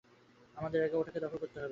[0.55, 1.69] আমাদের আগে ওটাকে দখল করতে হবে।